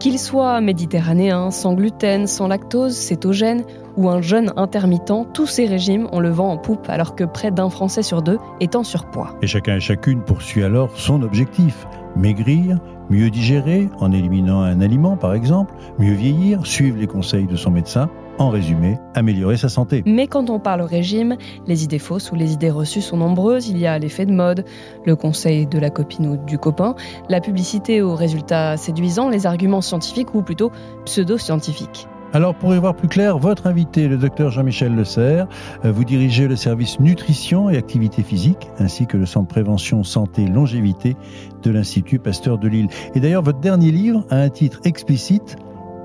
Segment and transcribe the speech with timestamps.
[0.00, 3.64] Qu'il soit méditerranéen, sans gluten, sans lactose, cétogène
[3.96, 7.50] ou un jeûne intermittent, tous ces régimes ont le vent en poupe alors que près
[7.50, 9.34] d'un Français sur deux est en surpoids.
[9.42, 11.88] Et chacun et chacune poursuit alors son objectif.
[12.14, 12.78] Maigrir,
[13.10, 17.72] mieux digérer en éliminant un aliment par exemple, mieux vieillir, suivre les conseils de son
[17.72, 18.08] médecin
[18.38, 20.02] en résumé, améliorer sa santé.
[20.06, 23.68] Mais quand on parle régime, les idées fausses ou les idées reçues sont nombreuses.
[23.68, 24.64] Il y a l'effet de mode,
[25.04, 26.94] le conseil de la copine ou du copain,
[27.28, 30.70] la publicité aux résultats séduisants, les arguments scientifiques ou plutôt
[31.04, 32.08] pseudo-scientifiques.
[32.34, 35.48] Alors pour y voir plus clair, votre invité, le docteur Jean-Michel Le Serre,
[35.86, 40.46] euh, vous dirigez le service nutrition et activité physique, ainsi que le centre prévention santé
[40.46, 41.16] longévité
[41.62, 42.88] de l'Institut Pasteur de Lille.
[43.14, 45.56] Et d'ailleurs, votre dernier livre a un titre explicite,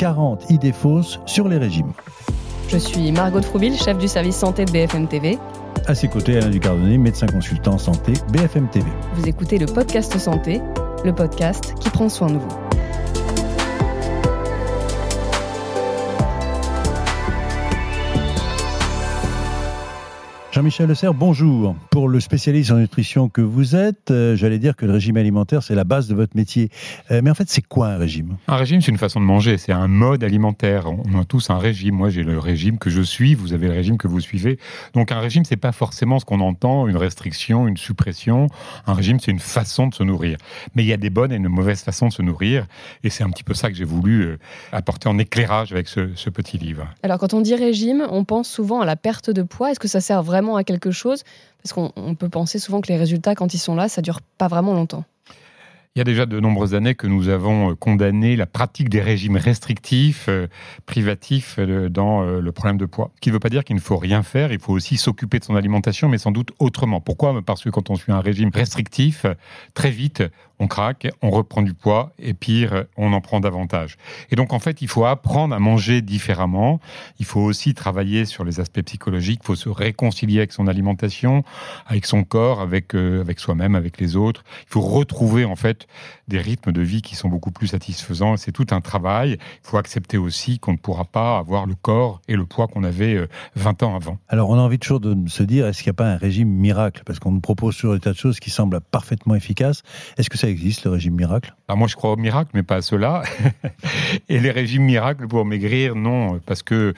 [0.04, 1.94] 40 idées fausses sur les régimes.
[2.68, 5.40] Je suis Margot de Frouville, chef du service santé de BFM TV.
[5.88, 8.86] À ses côtés, Alain Ducardonnet, médecin consultant santé BFM TV.
[9.14, 10.60] Vous écoutez le podcast Santé,
[11.06, 12.63] le podcast qui prend soin de vous.
[20.54, 21.76] Jean-Michel Le Serre, bonjour.
[21.90, 25.64] Pour le spécialiste en nutrition que vous êtes, euh, j'allais dire que le régime alimentaire,
[25.64, 26.70] c'est la base de votre métier.
[27.10, 28.38] Euh, mais en fait, c'est quoi un régime?
[28.48, 30.86] Un régime, c'est une façon de manger, c'est un mode alimentaire.
[30.86, 31.96] On a tous un régime.
[31.96, 34.60] Moi, j'ai le régime que je suis, vous avez le régime que vous suivez.
[34.94, 38.46] Donc, un régime, c'est pas forcément ce qu'on entend, une restriction, une suppression.
[38.86, 40.38] Un régime, c'est une façon de se nourrir.
[40.76, 42.68] Mais il y a des bonnes et de mauvaises façons de se nourrir.
[43.04, 44.38] Et c'est un petit peu ça que j'ai voulu euh,
[44.72, 46.88] apporter en éclairage avec ce, ce petit livre.
[47.02, 49.72] Alors, quand on dit régime, on pense souvent à la perte de poids.
[49.72, 51.24] Est-ce que ça sert vraiment à quelque chose
[51.62, 54.48] Parce qu'on peut penser souvent que les résultats, quand ils sont là, ça dure pas
[54.48, 55.06] vraiment longtemps.
[55.96, 59.00] Il y a déjà de nombreuses années que nous avons euh, condamné la pratique des
[59.00, 60.48] régimes restrictifs, euh,
[60.88, 63.12] privatifs euh, dans le problème de poids.
[63.16, 65.38] Ce qui ne veut pas dire qu'il ne faut rien faire, il faut aussi s'occuper
[65.38, 67.00] de son alimentation, mais sans doute autrement.
[67.00, 67.40] Pourquoi?
[67.46, 69.28] Parce que quand on suit un régime restrictif,
[69.76, 70.24] très vite,
[70.60, 73.98] on craque, on reprend du poids et pire, on en prend davantage.
[74.30, 76.80] Et donc en fait, il faut apprendre à manger différemment.
[77.20, 79.42] Il faut aussi travailler sur les aspects psychologiques.
[79.44, 81.44] Il faut se réconcilier avec son alimentation,
[81.88, 84.44] avec son corps, avec euh, avec soi-même, avec les autres.
[84.68, 85.88] Il faut retrouver en fait
[86.28, 88.38] des rythmes de vie qui sont beaucoup plus satisfaisants.
[88.38, 89.38] C'est tout un travail.
[89.64, 92.84] Il faut accepter aussi qu'on ne pourra pas avoir le corps et le poids qu'on
[92.84, 94.18] avait 20 euh, ans avant.
[94.30, 96.50] Alors on a envie toujours de se dire, est-ce qu'il n'y a pas un régime
[96.50, 97.02] miracle?
[97.06, 99.84] Parce qu'on nous propose toujours des tas de choses qui semblent parfaitement efficaces.
[100.18, 101.56] Est-ce que existe, le régime miracle?
[101.74, 103.24] Alors Moi, je crois au miracle, mais pas à cela.
[104.30, 106.94] Et les régimes miracles pour maigrir, non, parce que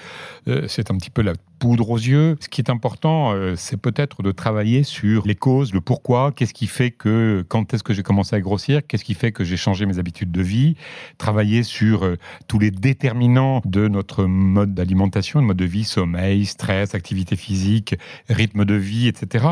[0.50, 2.36] euh, c'est un petit peu la poudre aux yeux.
[2.42, 6.54] Ce qui est important, euh, c'est peut-être de travailler sur les causes, le pourquoi, qu'est-ce
[6.54, 9.56] qui fait que, quand est-ce que j'ai commencé à grossir, qu'est-ce qui fait que j'ai
[9.56, 10.76] changé mes habitudes de vie,
[11.18, 12.18] travailler sur euh,
[12.50, 17.96] tous les déterminants de notre mode d'alimentation, de mode de vie, sommeil, stress, activité physique,
[18.30, 19.46] rythme de vie, etc.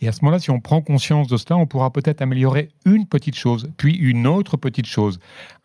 [0.00, 3.06] Et à ce moment-là, si on prend conscience de cela, on pourra peut-être améliorer une
[3.06, 5.18] petite chose, puis une autre petite chose.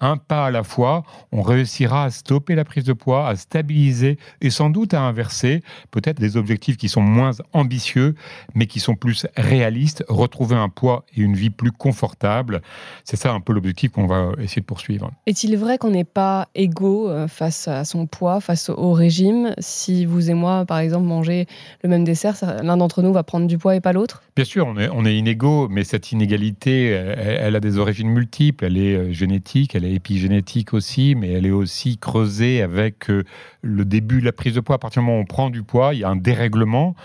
[0.03, 4.18] Un pas à la fois, on réussira à stopper la prise de poids, à stabiliser
[4.41, 8.13] et sans doute à inverser peut-être des objectifs qui sont moins ambitieux,
[8.53, 12.62] mais qui sont plus réalistes, retrouver un poids et une vie plus confortable.
[13.06, 15.09] C'est ça un peu l'objectif qu'on va essayer de poursuivre.
[15.25, 19.53] Est-il vrai qu'on n'est pas égaux euh, face à son poids, face au régime?
[19.59, 21.47] Si vous et moi, par exemple, manger
[21.81, 24.22] le même dessert, l'un d'entre nous va prendre du poids et pas l'autre?
[24.36, 28.66] Bien sûr, on est, on est inégaux, mais cette inégalité, elle, a des origines multiples.
[28.66, 33.24] Elle est euh, génétique, elle est épigénétique aussi, mais elle est aussi creusée avec euh,
[33.62, 34.76] le début de la prise de poids.
[34.76, 36.96] À partir du moment où on prend du poids, il y a un dérèglement.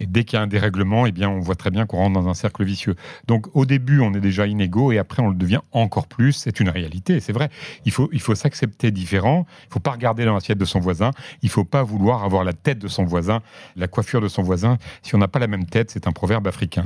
[0.00, 2.20] Et dès qu'il y a un dérèglement, eh bien, on voit très bien qu'on rentre
[2.20, 2.94] dans un cercle vicieux.
[3.26, 6.32] Donc, au début, on est déjà inégaux et après, on le devient encore plus.
[6.32, 7.50] C'est une réalité, c'est vrai.
[7.84, 9.46] Il faut, il faut s'accepter différent.
[9.68, 11.10] Il faut pas regarder dans l'assiette de son voisin.
[11.42, 13.42] Il faut pas vouloir avoir la tête de son voisin,
[13.76, 14.78] la coiffure de son voisin.
[15.02, 16.84] Si on n'a pas la même tête, c'est un proverbe africain.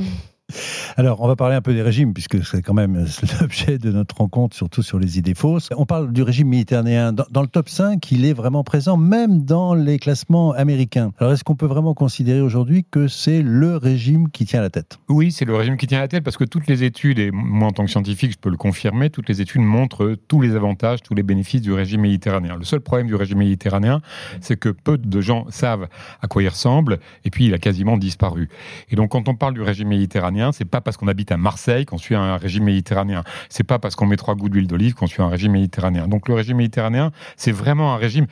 [0.97, 3.07] Alors, on va parler un peu des régimes, puisque c'est quand même
[3.41, 5.71] l'objet de notre rencontre, surtout sur les idées fausses.
[5.77, 7.13] On parle du régime méditerranéen.
[7.13, 11.13] Dans, le top 5, il est vraiment présent, même dans les classements américains.
[11.19, 14.99] Alors, est-ce qu'on peut vraiment considérer aujourd'hui que c'est le régime qui tient la tête?
[15.09, 17.69] Oui, c'est le régime qui tient la tête, parce que toutes les études, et moi
[17.69, 21.03] en tant que scientifique, je peux le confirmer, toutes les études montrent tous les avantages,
[21.03, 22.57] tous les bénéfices du régime méditerranéen.
[22.57, 24.03] Le seul problème du régime méditerranéen,
[24.41, 25.89] c'est que peu de gens savent
[26.21, 28.49] à quoi il ressemble, et puis il a quasiment disparu.
[28.91, 31.85] Et donc, quand on parle du régime méditerranéen, c'est pas parce qu'on habite à Marseille
[31.85, 33.23] qu'on suit un régime méditerranéen.
[33.49, 36.09] C'est pas parce qu'on met trois gouttes d'huile d'olive qu'on suit un régime méditerranéen.
[36.09, 38.27] Donc le régime méditerranéen, c'est vraiment un régime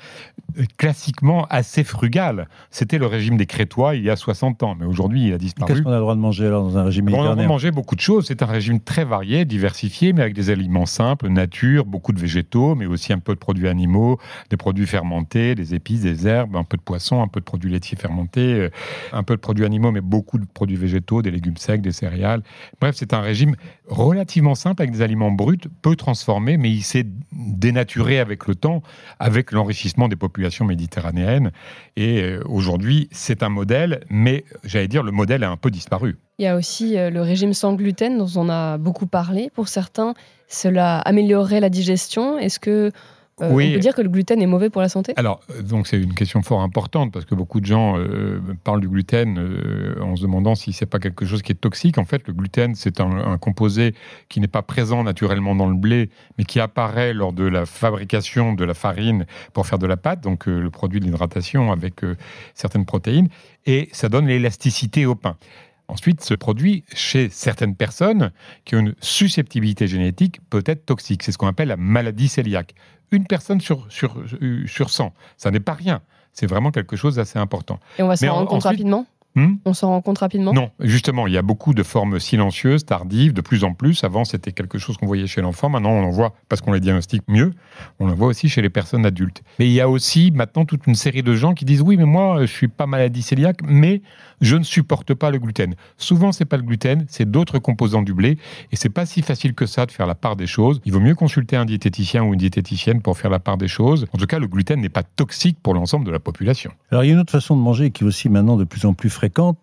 [0.58, 2.48] euh, classiquement assez frugal.
[2.70, 5.72] C'était le régime des Crétois il y a 60 ans, mais aujourd'hui il a disparu.
[5.72, 7.36] Qu'est-ce qu'on a le droit de manger alors dans un régime méditerranéen On a le
[7.36, 8.26] droit de manger beaucoup de choses.
[8.26, 12.74] C'est un régime très varié, diversifié, mais avec des aliments simples, nature, beaucoup de végétaux,
[12.74, 14.18] mais aussi un peu de produits animaux,
[14.50, 17.70] des produits fermentés, des épices, des herbes, un peu de poisson, un peu de produits
[17.70, 18.70] laitiers fermentés, euh,
[19.12, 22.42] un peu de produits animaux, mais beaucoup de produits végétaux, des légumes secs, des céréales.
[22.80, 23.56] Bref, c'est un régime
[23.88, 28.82] relativement simple avec des aliments bruts, peu transformés, mais il sait dénaturé avec le temps,
[29.18, 31.52] avec l'enrichissement des populations méditerranéennes.
[31.96, 36.18] Et euh, aujourd'hui, c'est un modèle, mais j'allais dire, le modèle a un peu disparu.
[36.38, 39.50] Il y a aussi euh, le régime sans gluten dont on a beaucoup parlé.
[39.54, 40.14] Pour certains,
[40.48, 42.38] cela améliorerait la digestion.
[42.38, 42.92] Est-ce que
[43.42, 45.12] euh, on peut dire que le gluten est mauvais pour la santé?
[45.16, 48.80] Alors, euh, donc c'est une question fort importante parce que beaucoup de gens euh, parlent
[48.80, 49.38] du gluten
[50.00, 51.98] en se demandant si c'est pas quelque chose qui est toxique.
[51.98, 53.94] En fait, le gluten, c'est un, composé
[54.28, 58.52] qui n'est pas présent naturellement dans le blé, mais qui apparaît lors de la fabrication
[58.54, 62.00] de la farine pour faire de la pâte, donc le produit de l'hydratation avec
[62.54, 63.28] certaines protéines,
[63.66, 65.36] et ça donne l'élasticité au pain.
[65.90, 68.30] Ensuite, ce produit, chez certaines personnes
[68.64, 71.24] qui ont une susceptibilité génétique, peut être toxique.
[71.24, 72.74] C'est ce qu'on appelle la maladie cœliaque
[73.12, 74.16] une personne sur, sur,
[74.66, 75.12] sur 100.
[75.36, 76.00] Ça n'est pas rien.
[76.32, 77.80] C'est vraiment quelque chose d'assez important.
[77.98, 79.06] Et on va s'en rendre compte rapidement?
[79.34, 80.52] Hmm On s'en rend compte rapidement?
[80.52, 84.04] Non, justement, il y a beaucoup de formes silencieuses, tardives, de plus en plus.
[84.04, 85.68] Avant, c'était quelque chose qu'on voyait chez l'enfant.
[85.68, 87.52] Maintenant, on en voit, parce qu'on les diagnostique mieux,
[87.98, 89.42] on le voit aussi chez les personnes adultes.
[89.58, 92.04] Mais il y a aussi maintenant toute une série de gens qui disent oui, mais
[92.04, 94.02] moi, je suis pas maladie cœliaque, mais
[94.40, 95.74] je ne supporte pas le gluten.
[95.98, 98.38] Souvent, c'est pas le gluten, c'est d'autres composants du blé,
[98.72, 100.80] et c'est pas si facile que ça de faire la part des choses.
[100.84, 104.06] Il vaut mieux consulter un diététicien ou une diététicienne pour faire la part des choses.
[104.12, 106.72] En tout cas, le gluten n'est pas toxique pour l'ensemble de la population.
[106.90, 108.84] Alors, il y a une autre façon de manger qui est aussi maintenant de plus
[108.84, 109.10] en plus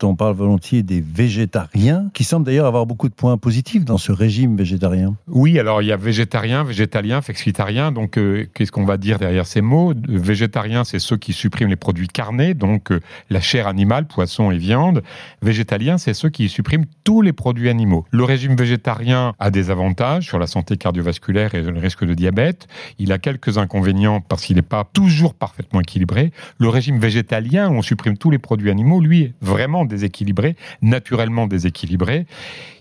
[0.04, 4.12] On parle volontiers des végétariens, qui semblent d'ailleurs avoir beaucoup de points positifs dans ce
[4.12, 5.16] régime végétarien.
[5.28, 7.92] Oui, alors il y a végétarien, végétalien, flexitarien.
[7.92, 9.94] Donc, euh, qu'est-ce qu'on va dire derrière ces mots?
[10.08, 13.00] Végétarien, c'est ceux qui suppriment les produits carnés, donc euh,
[13.30, 15.02] la chair animale, poisson et viande.
[15.42, 18.06] Végétalien, c'est ceux qui suppriment tous les produits animaux.
[18.12, 22.68] Le régime végétarien a des avantages sur la santé cardiovasculaire et le risque de diabète.
[23.00, 26.32] Il a quelques inconvénients parce qu'il n'est pas toujours parfaitement équilibré.
[26.60, 32.26] Le régime végétalien, où on supprime tous les produits animaux, lui, vraiment déséquilibré, naturellement déséquilibré.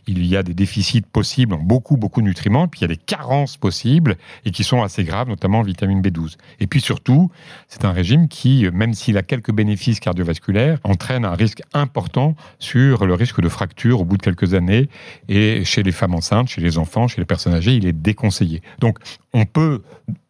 [0.08, 2.88] Il y a des déficits possibles en beaucoup, beaucoup de nutriments, puis il y a
[2.88, 6.36] des carences possibles et qui sont assez graves, notamment en vitamine B12.
[6.60, 7.30] Et puis surtout,
[7.66, 13.04] c'est un régime qui, même s'il a quelques bénéfices cardiovasculaires, entraîne un risque important sur
[13.04, 14.88] le risque de fracture au bout de quelques années.
[15.28, 18.62] Et chez les femmes enceintes, chez les enfants, chez les personnes âgées, il est déconseillé.
[18.78, 18.98] Donc,
[19.32, 19.82] on peut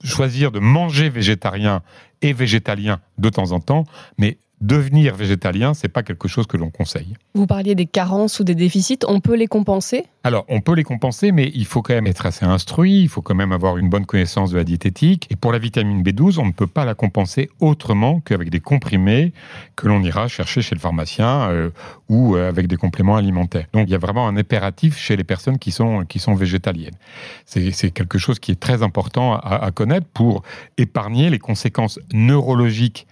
[0.03, 1.83] choisir de manger végétarien
[2.23, 3.85] et végétalien de temps en temps,
[4.17, 7.15] mais devenir végétalien, c'est pas quelque chose que l'on conseille.
[7.35, 10.07] Vous parliez des carences ou des déficits, on peut les compenser?
[10.25, 13.23] Alors, on peut les compenser, mais il faut quand même être assez instruit, il faut
[13.23, 15.27] quand même avoir une bonne connaissance de la diététique.
[15.31, 19.33] Et pour la vitamine B12, on ne peut pas la compenser autrement qu'avec des comprimés
[19.77, 21.71] que l'on ira chercher chez le pharmacien euh,
[22.09, 23.67] ou euh, avec des compléments alimentaires.
[23.73, 26.97] Donc, il y a vraiment un impératif chez les personnes qui sont, qui sont végétaliennes.
[27.45, 30.43] C'est quelque chose qui est très important à, à connaître pour
[30.79, 33.07] épargner les conséquences neurologiques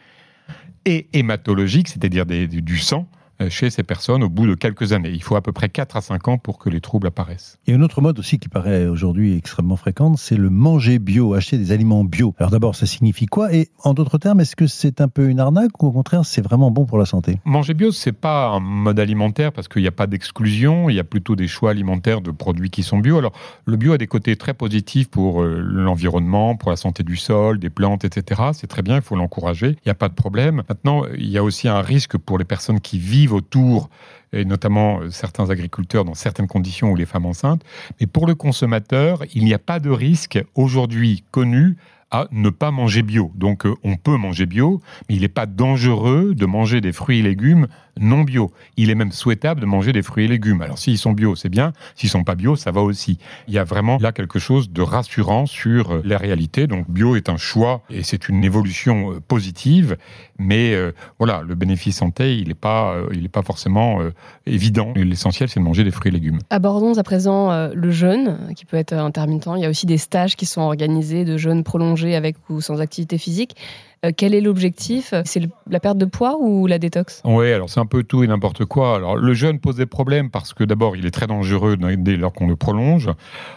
[0.84, 3.08] et hématologique, c'est-à-dire du sang,
[3.48, 5.10] chez ces personnes au bout de quelques années.
[5.12, 7.58] Il faut à peu près 4 à 5 ans pour que les troubles apparaissent.
[7.66, 11.58] Et une autre mode aussi qui paraît aujourd'hui extrêmement fréquente, c'est le manger bio, acheter
[11.58, 12.34] des aliments bio.
[12.38, 13.52] Alors d'abord, ça signifie quoi?
[13.52, 16.42] Et en d'autres termes, est-ce que c'est un peu une arnaque ou au contraire, c'est
[16.42, 17.38] vraiment bon pour la santé?
[17.44, 21.00] Manger bio, c'est pas un mode alimentaire parce qu'il n'y a pas d'exclusion, il y
[21.00, 23.18] a plutôt des choix alimentaires de produits qui sont bio.
[23.18, 23.32] Alors
[23.66, 27.58] le bio a des côtés très positifs pour euh, l'environnement, pour la santé du sol,
[27.58, 28.42] des plantes, etc.
[28.52, 30.62] C'est très bien, il faut l'encourager, il n'y a pas de problème.
[30.68, 33.88] Maintenant, il y a aussi un risque pour les personnes qui vivent autour,
[34.32, 37.62] et notamment euh, certains agriculteurs dans certaines conditions ou les femmes enceintes.
[38.00, 41.76] Mais pour le consommateur, il n'y a pas de risque aujourd'hui connu
[42.10, 43.32] à ne pas manger bio.
[43.34, 47.20] Donc euh, on peut manger bio, mais il n'est pas dangereux de manger des fruits
[47.20, 47.66] et légumes
[47.98, 48.52] non bio.
[48.76, 50.62] Il est même souhaitable de manger des fruits et légumes.
[50.62, 51.72] Alors s'ils sont bio, c'est bien.
[51.94, 53.18] S'ils sont pas bio, ça va aussi.
[53.48, 56.66] Il y a vraiment là quelque chose de rassurant sur euh, la réalité.
[56.66, 59.96] Donc bio est un choix et c'est une évolution euh, positive.
[60.38, 64.00] Mais euh, voilà, le bénéfice santé, il n'est pas, il pas forcément
[64.46, 64.92] évident.
[64.96, 66.38] L'essentiel, c'est de manger des fruits et légumes.
[66.50, 69.48] Abordons à présent le jeûne, qui peut être intermittent.
[69.56, 72.80] Il y a aussi des stages qui sont organisés de jeûne prolongé avec ou sans
[72.80, 73.56] activité physique.
[74.04, 75.14] Euh, quel est l'objectif?
[75.24, 77.22] C'est la perte de poids ou la détox?
[77.24, 78.96] Oui, alors c'est un peu tout et n'importe quoi.
[78.96, 82.32] Alors le jeûne pose des problèmes parce que d'abord il est très dangereux dès lors
[82.32, 83.10] qu'on le prolonge.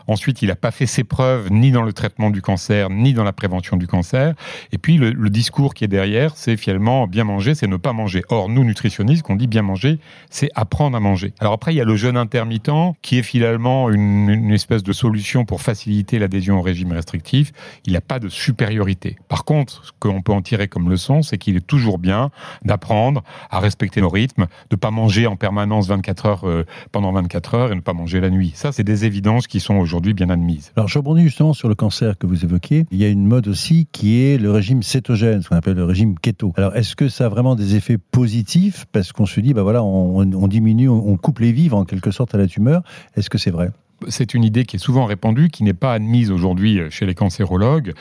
[0.08, 3.24] Ensuite, il n'a pas fait ses preuves ni dans le traitement du cancer ni dans
[3.24, 4.34] la prévention du cancer.
[4.72, 8.24] Et puis le, discours qui est derrière, c'est finalement bien manger, c'est ne pas manger.
[8.30, 10.00] Or nous nutritionnistes, qu'on dit bien manger,
[10.30, 11.34] c'est apprendre à manger.
[11.39, 15.46] Alors après, il y a le jeûne intermittent qui est finalement une, espèce de solution
[15.46, 17.51] pour faciliter l'adhésion au régime restrictif.
[17.86, 19.18] Il n'y a pas de supériorité.
[19.27, 22.32] Par contre, ce qu'on peut tirer comme leçon, c'est qu'il est toujours bien
[22.63, 27.56] d'apprendre à respecter nos rythmes, de pas manger en permanence 24 heures euh, pendant 24
[27.56, 28.51] heures et ne pas manger la nuit.
[28.56, 30.72] Ça, c'est des évidences qui sont aujourd'hui bien admises.
[30.75, 32.86] Alors, je rebondis justement sur le cancer que vous évoquiez.
[32.91, 35.86] Il y a une mode aussi qui est le régime cétogène, ce qu'on appelle le
[35.86, 36.53] régime keto.
[36.58, 38.86] Alors, est-ce que ça a vraiment des effets positifs?
[38.91, 42.34] Parce qu'on se dit, bah voilà, on diminue, on coupe les vivres en quelque sorte
[42.36, 42.82] à la tumeur
[43.15, 43.72] Est-ce que c'est vrai?
[44.08, 47.94] C'est une idée qui est souvent répandue, qui n'est pas admise aujourd'hui chez les cancérologues.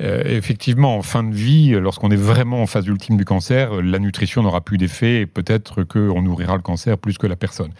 [0.00, 3.98] Euh, effectivement, en fin de vie, lorsqu'on est vraiment en phase ultime du cancer, la
[3.98, 7.72] nutrition n'aura plus d'effet et peut-être qu'on nourrira le cancer plus que la personne.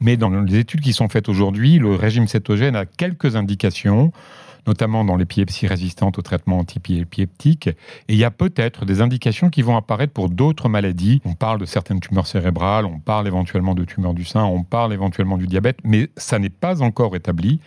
[0.00, 4.12] Mais dans les études qui sont faites aujourd'hui, le régime cétogène a quelques indications
[4.66, 7.68] notamment dans l'épilepsie résistante au traitement antipiépileptique.
[7.68, 11.20] Et il y a peut-être des indications qui vont apparaître pour d'autres maladies.
[11.24, 14.92] On parle de certaines tumeurs cérébrales, on parle éventuellement de tumeurs du sein, on parle
[14.92, 17.60] éventuellement du diabète, mais ça n'est pas encore établi.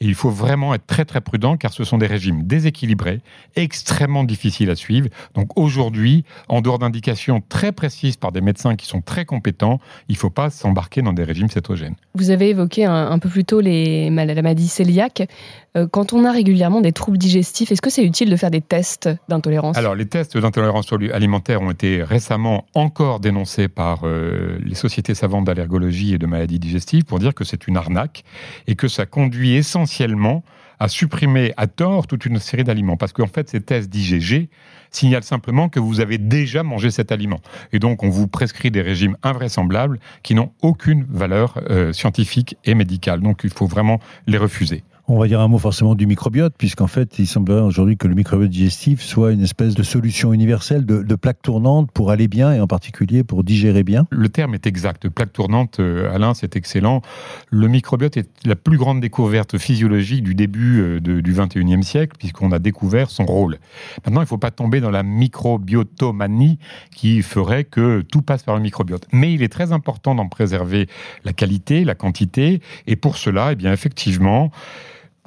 [0.00, 3.20] Et il faut vraiment être très très prudent car ce sont des régimes déséquilibrés,
[3.56, 5.08] extrêmement difficiles à suivre.
[5.34, 10.12] Donc aujourd'hui, en dehors d'indications très précises par des médecins qui sont très compétents, il
[10.12, 11.96] ne faut pas s'embarquer dans des régimes cétogènes.
[12.14, 15.28] Vous avez évoqué un, peu plus tôt les maladies cœliaques.
[15.76, 18.60] Euh, quand on a régulièrement des troubles digestifs, est-ce que c'est utile de faire des
[18.60, 19.78] tests d'intolérance?
[19.78, 25.46] Alors, les tests d'intolérance alimentaire ont été récemment encore dénoncés par euh, les sociétés savantes
[25.46, 28.24] d'allergologie et de maladies digestives pour dire que c'est une arnaque
[28.66, 30.44] et que ça conduit essentiellement
[30.78, 32.98] à supprimer à tort toute une série d'aliments.
[32.98, 34.50] Parce qu'en fait, ces tests d'IgG
[34.90, 37.40] signalent simplement que vous avez déjà mangé cet aliment.
[37.72, 42.74] Et donc, on vous prescrit des régimes invraisemblables qui n'ont aucune valeur euh, scientifique et
[42.74, 43.20] médicale.
[43.20, 44.84] Donc, il faut vraiment les refuser.
[45.06, 48.14] On va dire un mot forcément du microbiote, puisqu'en fait, il semblerait aujourd'hui que le
[48.14, 52.60] microbiote digestif soit une espèce de solution universelle de, plaque tournante pour aller bien et
[52.60, 54.06] en particulier pour digérer bien.
[54.10, 55.10] Le terme est exact.
[55.10, 57.02] Plaque tournante, euh, Alain, c'est excellent.
[57.50, 62.50] Le microbiote est la plus grande découverte physiologique du début euh, du 21e siècle, puisqu'on
[62.50, 63.58] a découvert son rôle.
[64.06, 66.58] Maintenant, il ne faut pas tomber dans la microbiotomanie
[66.96, 69.06] qui ferait que tout passe par le microbiote.
[69.12, 70.88] Mais il est très important d'en préserver
[71.24, 74.50] la qualité, la quantité, et pour cela, eh bien, effectivement,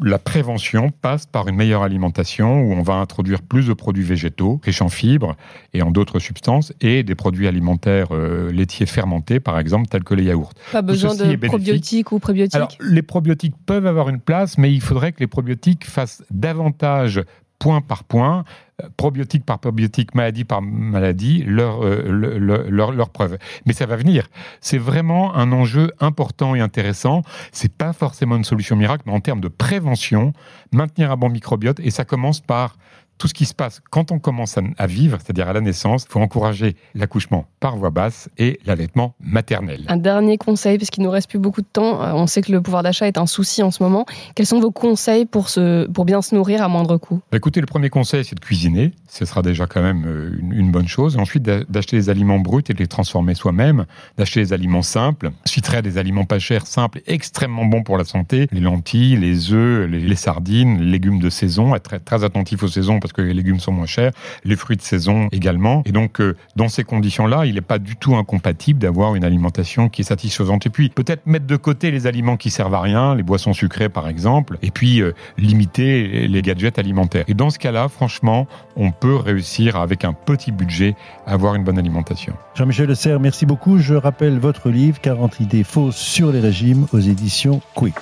[0.02, 4.60] la prévention passe par une meilleure alimentation où on va introduire plus de produits végétaux,
[4.64, 5.36] riches en fibres
[5.74, 10.14] et en d'autres substances, et des produits alimentaires euh, laitiers fermentés, par exemple, tels que
[10.14, 10.54] les yaourts.
[10.72, 12.56] Pas besoin de probiotiques ou prébiotiques?
[12.56, 17.22] Alors, les probiotiques peuvent avoir une place, mais il faudrait que les probiotiques fassent davantage
[17.60, 18.44] point par point,
[18.84, 23.38] euh, probiotique par probiotique, maladie par maladie, leur, euh, preuve.
[23.66, 24.28] Mais ça va venir.
[24.62, 27.24] C'est vraiment un enjeu important et intéressant.
[27.52, 30.34] C'est pas forcément une solution miracle, mais en termes de prévention,
[30.72, 32.78] maintenir un bon microbiote, et ça commence par
[33.18, 36.12] tout ce qui se passe quand on commence à, vivre, c'est-à-dire à la naissance, il
[36.12, 39.86] faut encourager l'accouchement par voie basse et l'allaitement maternel.
[39.88, 42.52] Un dernier conseil, parce qu'il nous reste plus beaucoup de temps, euh, on sait que
[42.52, 44.06] le pouvoir d'achat est un souci en ce moment.
[44.36, 47.22] Quels sont vos conseils pour, se, pour bien se nourrir à moindre coût?
[47.32, 48.92] Bah, Écoutez, le premier conseil, c'est de cuisiner.
[49.08, 51.18] Ce sera déjà quand même euh, une, bonne chose.
[51.18, 53.86] Ensuite, d'acheter des aliments bruts et de les transformer soi-même.
[54.18, 55.32] D'acheter des aliments simples.
[55.46, 58.48] Je citerai des aliments pas chers, simples, extrêmement bons pour la santé.
[58.52, 61.76] Les lentilles, les œufs, les, sardines, les légumes de saison.
[61.76, 64.12] Être très, très attentif aux saisons parce que les légumes sont moins chers,
[64.44, 65.82] les fruits de saison également.
[65.86, 69.88] Et donc, euh, dans ces conditions-là, il n'est pas du tout incompatible d'avoir une alimentation
[69.88, 70.66] qui est satisfaisante.
[70.66, 73.88] Et puis, peut-être mettre de côté les aliments qui servent à rien, les boissons sucrées
[73.88, 77.24] par exemple, et puis euh, limiter les gadgets alimentaires.
[77.30, 78.46] Et dans ce cas-là, franchement,
[78.76, 80.96] on peut réussir avec un petit budget
[81.26, 82.34] à avoir une bonne alimentation.
[82.56, 83.78] Jean-Michel Serre, merci beaucoup.
[83.78, 87.96] Je rappelle votre livre 40 idées fausses sur les régimes aux éditions Quick.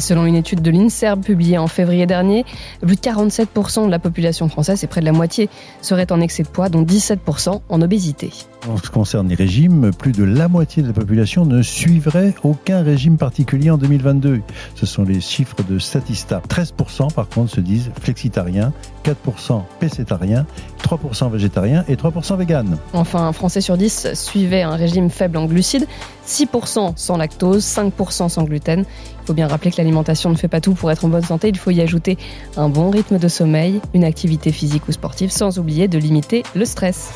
[0.00, 2.44] Selon une étude de l'INSERB publiée en février dernier,
[2.80, 5.48] plus de 47% de la population française, et près de la moitié,
[5.82, 8.30] serait en excès de poids, dont 17% en obésité.
[8.66, 12.34] En ce qui concerne les régimes, plus de la moitié de la population ne suivrait
[12.42, 14.40] aucun régime particulier en 2022.
[14.74, 16.42] Ce sont les chiffres de Statista.
[16.48, 18.72] 13% par contre se disent flexitariens,
[19.04, 20.44] 4% pécétariens,
[20.82, 22.78] 3% végétariens et 3% véganes.
[22.92, 25.86] Enfin, un Français sur 10 suivait un régime faible en glucides,
[26.26, 28.80] 6% sans lactose, 5% sans gluten.
[28.80, 31.48] Il faut bien rappeler que l'alimentation ne fait pas tout pour être en bonne santé,
[31.48, 32.18] il faut y ajouter
[32.56, 36.64] un bon rythme de sommeil, une activité physique ou sportive, sans oublier de limiter le
[36.64, 37.12] stress.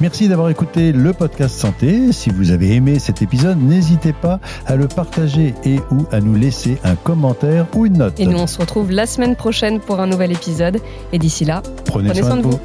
[0.00, 2.10] Merci d'avoir écouté le podcast santé.
[2.12, 6.34] Si vous avez aimé cet épisode, n'hésitez pas à le partager et ou à nous
[6.34, 8.18] laisser un commentaire ou une note.
[8.18, 10.78] Et nous, on se retrouve la semaine prochaine pour un nouvel épisode.
[11.12, 12.58] Et d'ici là, prenez, soin, de vous.